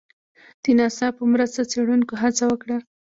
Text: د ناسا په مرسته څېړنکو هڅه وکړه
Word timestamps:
د 0.63 0.65
ناسا 0.79 1.07
په 1.17 1.23
مرسته 1.33 1.61
څېړنکو 1.71 2.13
هڅه 2.21 2.43
وکړه 2.51 2.77